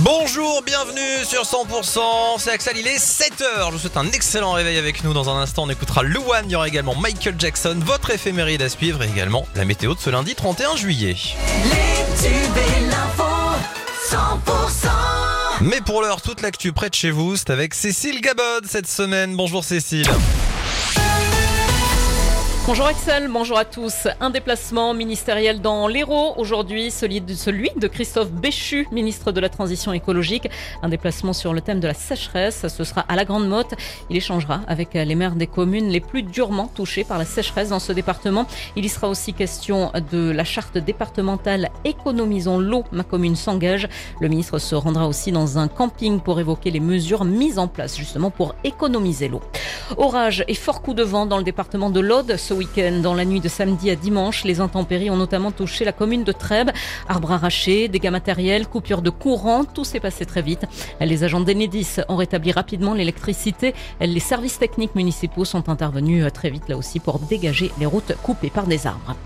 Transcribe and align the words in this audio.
Bonjour, 0.00 0.62
bienvenue 0.62 1.24
sur 1.24 1.42
100%, 1.42 2.38
c'est 2.38 2.50
Axel, 2.50 2.76
il 2.76 2.86
est 2.86 2.98
7h, 2.98 3.68
je 3.68 3.72
vous 3.72 3.78
souhaite 3.78 3.96
un 3.96 4.10
excellent 4.12 4.52
réveil 4.52 4.76
avec 4.76 5.02
nous, 5.02 5.14
dans 5.14 5.30
un 5.30 5.40
instant 5.40 5.62
on 5.64 5.70
écoutera 5.70 6.02
Luan, 6.02 6.44
il 6.44 6.52
y 6.52 6.56
aura 6.56 6.68
également 6.68 6.94
Michael 6.94 7.36
Jackson, 7.38 7.80
votre 7.82 8.10
éphéméride 8.10 8.60
à 8.60 8.68
suivre 8.68 9.02
et 9.02 9.08
également 9.08 9.46
la 9.54 9.64
météo 9.64 9.94
de 9.94 10.00
ce 10.00 10.10
lundi 10.10 10.34
31 10.34 10.76
juillet. 10.76 11.16
Les 11.64 12.28
tubes 12.28 12.56
et 12.56 12.80
l'info, 12.90 13.24
100%. 14.10 14.88
Mais 15.62 15.80
pour 15.80 16.02
l'heure, 16.02 16.20
toute 16.20 16.42
l'actu 16.42 16.72
près 16.72 16.90
de 16.90 16.94
chez 16.94 17.10
vous, 17.10 17.36
c'est 17.36 17.50
avec 17.50 17.72
Cécile 17.72 18.20
Gabod 18.20 18.66
cette 18.68 18.88
semaine. 18.88 19.36
Bonjour 19.36 19.64
Cécile. 19.64 20.06
Bonjour 22.66 22.86
Axel, 22.86 23.28
bonjour 23.28 23.56
à 23.56 23.64
tous. 23.64 24.08
Un 24.18 24.30
déplacement 24.30 24.92
ministériel 24.92 25.60
dans 25.60 25.86
l'Hérault 25.86 26.34
aujourd'hui, 26.36 26.90
celui 26.90 27.20
de, 27.20 27.86
Christophe 27.86 28.32
Béchu, 28.32 28.88
ministre 28.90 29.30
de 29.30 29.38
la 29.38 29.48
Transition 29.48 29.92
écologique. 29.92 30.50
Un 30.82 30.88
déplacement 30.88 31.32
sur 31.32 31.54
le 31.54 31.60
thème 31.60 31.78
de 31.78 31.86
la 31.86 31.94
sécheresse, 31.94 32.66
ce 32.66 32.82
sera 32.82 33.02
à 33.02 33.14
la 33.14 33.24
Grande 33.24 33.48
Motte. 33.48 33.74
Il 34.10 34.16
échangera 34.16 34.62
avec 34.66 34.94
les 34.94 35.14
maires 35.14 35.36
des 35.36 35.46
communes 35.46 35.90
les 35.90 36.00
plus 36.00 36.24
durement 36.24 36.66
touchées 36.66 37.04
par 37.04 37.18
la 37.18 37.24
sécheresse 37.24 37.68
dans 37.68 37.78
ce 37.78 37.92
département. 37.92 38.48
Il 38.74 38.84
y 38.84 38.88
sera 38.88 39.08
aussi 39.08 39.32
question 39.32 39.92
de 40.10 40.32
la 40.32 40.42
charte 40.42 40.76
départementale 40.76 41.70
Économisons 41.84 42.58
l'eau, 42.58 42.82
ma 42.90 43.04
commune 43.04 43.36
s'engage. 43.36 43.86
Le 44.20 44.26
ministre 44.26 44.58
se 44.58 44.74
rendra 44.74 45.06
aussi 45.06 45.30
dans 45.30 45.56
un 45.56 45.68
camping 45.68 46.18
pour 46.18 46.40
évoquer 46.40 46.72
les 46.72 46.80
mesures 46.80 47.24
mises 47.24 47.60
en 47.60 47.68
place 47.68 47.96
justement 47.96 48.32
pour 48.32 48.56
économiser 48.64 49.28
l'eau. 49.28 49.40
Orage 49.98 50.44
et 50.48 50.54
fort 50.54 50.82
coup 50.82 50.94
de 50.94 51.04
vent 51.04 51.26
dans 51.26 51.38
le 51.38 51.44
département 51.44 51.90
de 51.90 52.00
l'Aude 52.00 52.36
Dans 53.02 53.12
la 53.12 53.26
nuit 53.26 53.40
de 53.40 53.48
samedi 53.48 53.90
à 53.90 53.96
dimanche, 53.96 54.44
les 54.44 54.60
intempéries 54.60 55.10
ont 55.10 55.16
notamment 55.16 55.50
touché 55.50 55.84
la 55.84 55.92
commune 55.92 56.24
de 56.24 56.32
Trèbes. 56.32 56.70
Arbres 57.06 57.32
arrachés, 57.32 57.88
dégâts 57.88 58.10
matériels, 58.10 58.66
coupures 58.66 59.02
de 59.02 59.10
courant, 59.10 59.64
tout 59.64 59.84
s'est 59.84 60.00
passé 60.00 60.24
très 60.24 60.40
vite. 60.40 60.64
Les 61.00 61.22
agents 61.22 61.40
d'Enedis 61.40 61.96
ont 62.08 62.16
rétabli 62.16 62.52
rapidement 62.52 62.94
l'électricité. 62.94 63.74
Les 64.00 64.20
services 64.20 64.58
techniques 64.58 64.94
municipaux 64.94 65.44
sont 65.44 65.68
intervenus 65.68 66.24
très 66.32 66.48
vite 66.48 66.68
là 66.68 66.78
aussi 66.78 66.98
pour 66.98 67.18
dégager 67.18 67.70
les 67.78 67.84
routes 67.84 68.14
coupées 68.22 68.48
par 68.48 68.66
des 68.66 68.86
arbres. 68.86 69.16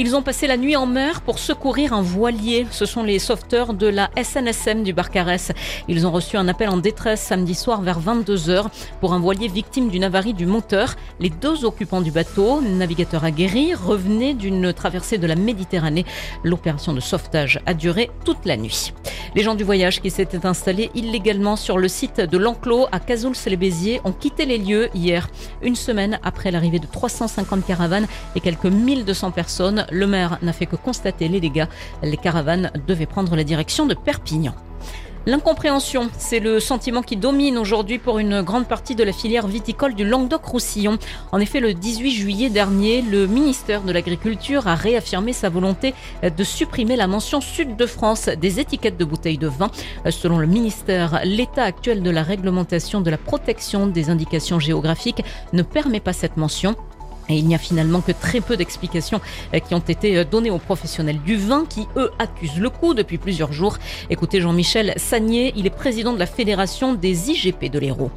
Ils 0.00 0.14
ont 0.14 0.22
passé 0.22 0.46
la 0.46 0.56
nuit 0.56 0.76
en 0.76 0.86
mer 0.86 1.22
pour 1.22 1.40
secourir 1.40 1.92
un 1.92 2.02
voilier. 2.02 2.68
Ce 2.70 2.86
sont 2.86 3.02
les 3.02 3.18
sauveteurs 3.18 3.74
de 3.74 3.88
la 3.88 4.10
SNSM 4.16 4.84
du 4.84 4.92
Barcarès. 4.92 5.50
Ils 5.88 6.06
ont 6.06 6.12
reçu 6.12 6.36
un 6.36 6.46
appel 6.46 6.68
en 6.68 6.76
détresse 6.76 7.20
samedi 7.20 7.56
soir 7.56 7.82
vers 7.82 8.00
22h 8.00 8.66
pour 9.00 9.12
un 9.12 9.18
voilier 9.18 9.48
victime 9.48 9.88
d'une 9.88 10.04
avarie 10.04 10.34
du 10.34 10.46
moteur. 10.46 10.94
Les 11.18 11.30
deux 11.30 11.64
occupants 11.64 12.00
du 12.00 12.12
bateau, 12.12 12.60
navigateurs 12.76 13.24
aguerris, 13.24 13.74
revenaient 13.74 14.34
d'une 14.34 14.72
traversée 14.72 15.18
de 15.18 15.26
la 15.26 15.36
Méditerranée. 15.36 16.04
L'opération 16.44 16.92
de 16.92 17.00
sauvetage 17.00 17.60
a 17.66 17.74
duré 17.74 18.10
toute 18.24 18.44
la 18.44 18.56
nuit. 18.56 18.92
Les 19.34 19.42
gens 19.42 19.54
du 19.54 19.64
voyage 19.64 20.00
qui 20.00 20.10
s'étaient 20.10 20.46
installés 20.46 20.90
illégalement 20.94 21.56
sur 21.56 21.78
le 21.78 21.88
site 21.88 22.20
de 22.20 22.38
l'enclos 22.38 22.86
à 22.92 23.00
Cazouls-les-Béziers 23.00 24.00
ont 24.04 24.12
quitté 24.12 24.46
les 24.46 24.58
lieux 24.58 24.88
hier, 24.94 25.28
une 25.62 25.76
semaine 25.76 26.18
après 26.22 26.50
l'arrivée 26.50 26.78
de 26.78 26.86
350 26.86 27.66
caravanes 27.66 28.06
et 28.34 28.40
quelques 28.40 28.66
1200 28.66 29.30
personnes. 29.30 29.86
Le 29.90 30.06
maire 30.06 30.38
n'a 30.42 30.52
fait 30.52 30.66
que 30.66 30.76
constater 30.76 31.28
les 31.28 31.40
dégâts. 31.40 31.66
Les 32.02 32.16
caravanes 32.16 32.70
devaient 32.86 33.06
prendre 33.06 33.34
la 33.36 33.44
direction 33.44 33.86
de 33.86 33.94
Perpignan. 33.94 34.54
L'incompréhension, 35.28 36.08
c'est 36.16 36.40
le 36.40 36.58
sentiment 36.58 37.02
qui 37.02 37.18
domine 37.18 37.58
aujourd'hui 37.58 37.98
pour 37.98 38.18
une 38.18 38.40
grande 38.40 38.66
partie 38.66 38.94
de 38.94 39.04
la 39.04 39.12
filière 39.12 39.46
viticole 39.46 39.94
du 39.94 40.06
Languedoc-Roussillon. 40.06 40.96
En 41.32 41.38
effet, 41.38 41.60
le 41.60 41.74
18 41.74 42.10
juillet 42.12 42.48
dernier, 42.48 43.02
le 43.02 43.26
ministère 43.26 43.82
de 43.82 43.92
l'Agriculture 43.92 44.66
a 44.68 44.74
réaffirmé 44.74 45.34
sa 45.34 45.50
volonté 45.50 45.92
de 46.22 46.44
supprimer 46.44 46.96
la 46.96 47.06
mention 47.06 47.42
Sud 47.42 47.76
de 47.76 47.84
France 47.84 48.30
des 48.30 48.58
étiquettes 48.58 48.96
de 48.96 49.04
bouteilles 49.04 49.36
de 49.36 49.48
vin. 49.48 49.70
Selon 50.08 50.38
le 50.38 50.46
ministère, 50.46 51.20
l'état 51.24 51.64
actuel 51.64 52.02
de 52.02 52.08
la 52.08 52.22
réglementation 52.22 53.02
de 53.02 53.10
la 53.10 53.18
protection 53.18 53.86
des 53.86 54.08
indications 54.08 54.58
géographiques 54.58 55.22
ne 55.52 55.60
permet 55.60 56.00
pas 56.00 56.14
cette 56.14 56.38
mention. 56.38 56.74
Et 57.28 57.36
il 57.36 57.46
n'y 57.46 57.54
a 57.54 57.58
finalement 57.58 58.00
que 58.00 58.12
très 58.12 58.40
peu 58.40 58.56
d'explications 58.56 59.20
euh, 59.54 59.58
qui 59.58 59.74
ont 59.74 59.78
été 59.78 60.16
euh, 60.16 60.24
données 60.24 60.50
aux 60.50 60.58
professionnels 60.58 61.20
du 61.20 61.36
vin 61.36 61.64
qui, 61.68 61.86
eux, 61.96 62.10
accusent 62.18 62.58
le 62.58 62.70
coup 62.70 62.94
depuis 62.94 63.18
plusieurs 63.18 63.52
jours. 63.52 63.76
Écoutez 64.10 64.40
Jean-Michel 64.40 64.94
Sagnier, 64.96 65.52
il 65.56 65.66
est 65.66 65.70
président 65.74 66.12
de 66.12 66.18
la 66.18 66.26
Fédération 66.26 66.94
des 66.94 67.30
IGP 67.30 67.70
de 67.70 67.78
l'Hérault. 67.78 68.10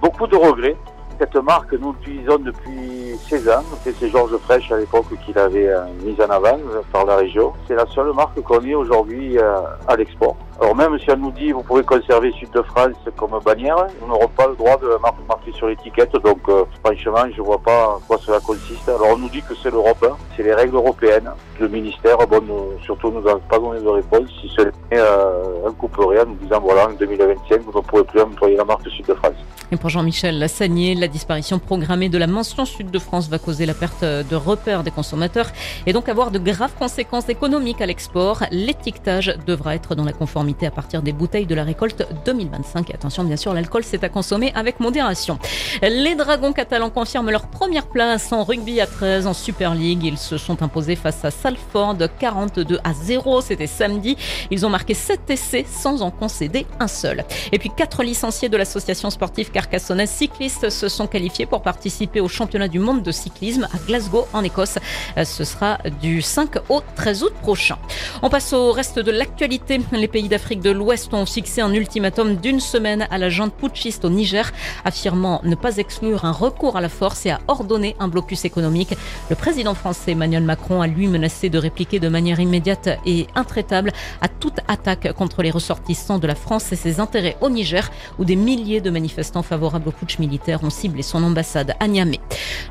Beaucoup 0.00 0.26
de 0.26 0.36
regrets. 0.36 0.76
Cette 1.18 1.34
marque, 1.34 1.72
nous 1.72 1.92
l'utilisons 1.92 2.38
depuis 2.38 3.18
16 3.28 3.48
ans. 3.48 3.64
C'est 3.82 4.08
Georges 4.08 4.36
Fraîche 4.44 4.70
à 4.70 4.76
l'époque 4.76 5.06
qui 5.26 5.32
l'avait 5.32 5.68
euh, 5.68 5.84
mise 6.04 6.20
en 6.20 6.30
avant 6.30 6.58
par 6.92 7.04
la 7.04 7.16
région. 7.16 7.52
C'est 7.66 7.74
la 7.74 7.86
seule 7.86 8.12
marque 8.12 8.40
qu'on 8.40 8.58
aujourd'hui 8.72 9.36
à 9.38 9.96
l'export. 9.96 10.36
Alors 10.60 10.74
même 10.74 10.98
si 10.98 11.08
on 11.10 11.16
nous 11.16 11.30
dit 11.30 11.52
vous 11.52 11.62
pouvez 11.62 11.84
conserver 11.84 12.32
Sud 12.32 12.50
de 12.50 12.62
France 12.62 12.96
comme 13.16 13.38
bannière, 13.44 13.76
nous 14.00 14.08
n'aurons 14.08 14.26
pas 14.26 14.48
le 14.48 14.56
droit 14.56 14.76
de 14.76 14.88
marquer 15.28 15.52
sur 15.52 15.68
l'étiquette. 15.68 16.12
Donc 16.24 16.40
euh, 16.48 16.64
franchement, 16.84 17.30
je 17.36 17.40
vois 17.40 17.62
pas 17.62 17.94
en 17.96 18.00
quoi 18.00 18.18
cela 18.18 18.40
consiste. 18.40 18.88
Alors 18.88 19.10
on 19.12 19.18
nous 19.18 19.28
dit 19.28 19.42
que 19.42 19.54
c'est 19.62 19.70
l'Europe, 19.70 20.04
hein. 20.04 20.16
c'est 20.36 20.42
les 20.42 20.54
règles 20.54 20.74
européennes. 20.74 21.30
Le 21.60 21.68
ministère, 21.68 22.18
bon, 22.26 22.42
nous, 22.44 22.82
surtout 22.84 23.12
nous 23.12 23.26
a 23.28 23.38
pas 23.38 23.58
donné 23.60 23.80
de 23.80 23.88
réponse. 23.88 24.28
Si 24.40 24.48
ce 24.48 24.62
n'est 24.62 24.72
euh, 24.94 25.68
un 25.68 25.72
couperet 25.72 26.22
en 26.22 26.26
nous 26.26 26.34
disant 26.34 26.60
voilà 26.60 26.88
en 26.88 26.92
2025 26.92 27.60
vous 27.60 27.78
ne 27.78 27.84
pourrez 27.84 28.04
plus 28.04 28.20
employer 28.20 28.56
la 28.56 28.64
marque 28.64 28.88
Sud 28.88 29.06
de 29.06 29.14
France. 29.14 29.36
Et 29.70 29.76
pour 29.76 29.90
Jean-Michel 29.90 30.38
Lassagnier, 30.38 30.94
la 30.94 31.08
disparition 31.08 31.58
programmée 31.58 32.08
de 32.08 32.18
la 32.18 32.26
mention 32.26 32.64
Sud 32.64 32.90
de 32.90 32.98
France 32.98 33.28
va 33.28 33.38
causer 33.38 33.64
la 33.64 33.74
perte 33.74 34.02
de 34.02 34.34
repères 34.34 34.82
des 34.82 34.90
consommateurs 34.90 35.50
et 35.86 35.92
donc 35.92 36.08
avoir 36.08 36.30
de 36.30 36.38
graves 36.38 36.72
conséquences 36.78 37.28
économiques 37.28 37.80
à 37.80 37.86
l'export. 37.86 38.42
L'étiquetage 38.50 39.36
devra 39.46 39.74
être 39.74 39.94
dans 39.94 40.04
la 40.04 40.12
conformité 40.12 40.47
à 40.62 40.70
partir 40.70 41.02
des 41.02 41.12
bouteilles 41.12 41.46
de 41.46 41.54
la 41.54 41.64
récolte 41.64 42.06
2025. 42.24 42.90
Et 42.90 42.94
attention, 42.94 43.24
bien 43.24 43.36
sûr, 43.36 43.52
l'alcool, 43.52 43.84
c'est 43.84 44.02
à 44.02 44.08
consommer 44.08 44.52
avec 44.54 44.80
modération. 44.80 45.38
Les 45.82 46.14
Dragons 46.14 46.52
catalans 46.52 46.90
confirment 46.90 47.30
leur 47.30 47.48
première 47.48 47.86
place 47.86 48.32
en 48.32 48.44
rugby 48.44 48.80
à 48.80 48.86
13 48.86 49.26
en 49.26 49.34
Super 49.34 49.74
League. 49.74 50.04
Ils 50.04 50.18
se 50.18 50.38
sont 50.38 50.62
imposés 50.62 50.96
face 50.96 51.24
à 51.24 51.30
Salford 51.30 51.96
42 52.18 52.78
à 52.82 52.94
0. 52.94 53.40
C'était 53.42 53.66
samedi. 53.66 54.16
Ils 54.50 54.64
ont 54.64 54.70
marqué 54.70 54.94
7 54.94 55.30
essais 55.30 55.66
sans 55.68 56.02
en 56.02 56.10
concéder 56.10 56.66
un 56.80 56.88
seul. 56.88 57.24
Et 57.52 57.58
puis 57.58 57.70
quatre 57.74 58.02
licenciés 58.02 58.48
de 58.48 58.56
l'association 58.56 59.10
sportive 59.10 59.50
carcassonnaise 59.50 60.10
cyclistes 60.10 60.70
se 60.70 60.88
sont 60.88 61.06
qualifiés 61.06 61.46
pour 61.46 61.62
participer 61.62 62.20
au 62.20 62.28
championnat 62.28 62.68
du 62.68 62.78
monde 62.78 63.02
de 63.02 63.12
cyclisme 63.12 63.68
à 63.72 63.78
Glasgow 63.86 64.26
en 64.32 64.42
Écosse. 64.42 64.78
Ce 65.22 65.44
sera 65.44 65.78
du 66.00 66.22
5 66.22 66.70
au 66.70 66.82
13 66.96 67.22
août 67.24 67.34
prochain. 67.42 67.78
On 68.22 68.30
passe 68.30 68.52
au 68.52 68.72
reste 68.72 68.98
de 68.98 69.10
l'actualité. 69.10 69.80
Les 69.92 70.08
pays 70.08 70.28
d'Afrique 70.28 70.37
de 70.38 70.70
l'Ouest 70.70 71.12
ont 71.14 71.26
fixé 71.26 71.60
un 71.60 71.72
ultimatum 71.72 72.36
d'une 72.36 72.60
semaine 72.60 73.08
à 73.10 73.18
la 73.18 73.28
junte 73.28 73.52
putschiste 73.52 74.04
au 74.04 74.08
Niger, 74.08 74.52
affirmant 74.84 75.40
ne 75.42 75.54
pas 75.56 75.76
exclure 75.78 76.24
un 76.24 76.30
recours 76.32 76.76
à 76.76 76.80
la 76.80 76.88
force 76.88 77.26
et 77.26 77.30
à 77.30 77.40
ordonner 77.48 77.96
un 77.98 78.06
blocus 78.08 78.44
économique. 78.44 78.94
Le 79.30 79.36
président 79.36 79.74
français 79.74 80.12
Emmanuel 80.12 80.44
Macron 80.44 80.80
a 80.80 80.86
lui 80.86 81.08
menacé 81.08 81.50
de 81.50 81.58
répliquer 81.58 81.98
de 81.98 82.08
manière 82.08 82.38
immédiate 82.38 82.88
et 83.04 83.26
intraitable 83.34 83.92
à 84.20 84.28
toute 84.28 84.60
attaque 84.68 85.12
contre 85.12 85.42
les 85.42 85.50
ressortissants 85.50 86.18
de 86.18 86.26
la 86.28 86.36
France 86.36 86.70
et 86.72 86.76
ses 86.76 87.00
intérêts 87.00 87.36
au 87.40 87.50
Niger, 87.50 87.90
où 88.18 88.24
des 88.24 88.36
milliers 88.36 88.80
de 88.80 88.90
manifestants 88.90 89.42
favorables 89.42 89.88
au 89.88 89.92
putsch 89.92 90.18
militaire 90.20 90.62
ont 90.62 90.70
ciblé 90.70 91.02
son 91.02 91.22
ambassade 91.24 91.74
à 91.80 91.88
Niamey. 91.88 92.20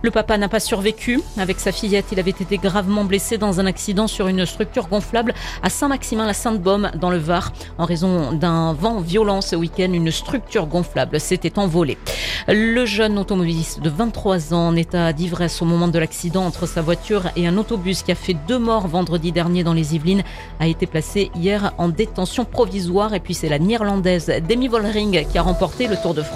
Le 0.01 0.11
papa 0.11 0.37
n'a 0.37 0.47
pas 0.47 0.61
survécu. 0.61 1.21
Avec 1.37 1.59
sa 1.59 1.71
fillette, 1.71 2.05
il 2.11 2.19
avait 2.19 2.31
été 2.31 2.57
gravement 2.57 3.03
blessé 3.03 3.37
dans 3.37 3.59
un 3.59 3.65
accident 3.65 4.07
sur 4.07 4.27
une 4.29 4.45
structure 4.45 4.87
gonflable 4.87 5.33
à 5.61 5.69
Saint-Maximin-la-Sainte-Baume, 5.69 6.91
dans 6.95 7.09
le 7.09 7.17
Var. 7.17 7.51
En 7.77 7.85
raison 7.85 8.31
d'un 8.31 8.73
vent 8.73 8.99
violent 8.99 9.41
ce 9.41 9.55
week-end, 9.55 9.91
une 9.93 10.11
structure 10.11 10.67
gonflable 10.67 11.19
s'était 11.19 11.59
envolée. 11.59 11.97
Le 12.47 12.85
jeune 12.85 13.17
automobiliste 13.17 13.81
de 13.81 13.89
23 13.89 14.53
ans 14.53 14.67
en 14.67 14.75
état 14.75 15.11
d'ivresse 15.13 15.61
au 15.61 15.65
moment 15.65 15.87
de 15.87 15.99
l'accident 15.99 16.45
entre 16.45 16.65
sa 16.65 16.81
voiture 16.81 17.23
et 17.35 17.47
un 17.47 17.57
autobus 17.57 18.03
qui 18.03 18.11
a 18.11 18.15
fait 18.15 18.35
deux 18.47 18.59
morts 18.59 18.87
vendredi 18.87 19.31
dernier 19.31 19.63
dans 19.63 19.73
les 19.73 19.95
Yvelines 19.95 20.23
a 20.59 20.67
été 20.67 20.85
placé 20.87 21.31
hier 21.35 21.73
en 21.77 21.89
détention 21.89 22.45
provisoire. 22.45 23.13
Et 23.13 23.19
puis 23.19 23.33
c'est 23.33 23.49
la 23.49 23.59
néerlandaise 23.59 24.31
Demi 24.47 24.67
Vollering 24.67 25.25
qui 25.27 25.37
a 25.37 25.41
remporté 25.41 25.87
le 25.87 25.97
Tour 25.97 26.13
de 26.13 26.21
France. 26.21 26.35